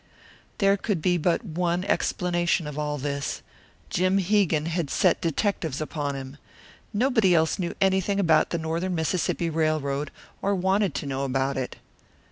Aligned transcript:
There 0.57 0.77
could 0.77 0.99
be 0.99 1.17
but 1.19 1.45
one 1.45 1.83
explanation 1.83 2.65
of 2.65 2.79
all 2.79 2.97
this. 2.97 3.43
Jim 3.91 4.17
Hegan 4.17 4.65
had 4.65 4.89
set 4.89 5.21
detectives 5.21 5.79
upon 5.79 6.15
him! 6.15 6.37
Nobody 6.91 7.35
else 7.35 7.59
knew 7.59 7.75
anything 7.79 8.19
about 8.19 8.49
the 8.49 8.57
Northern 8.57 8.95
Mississippi 8.95 9.51
Railroad, 9.51 10.09
or 10.41 10.55
wanted 10.55 10.95
to 10.95 11.05
know 11.05 11.23
about 11.23 11.55
it. 11.55 11.75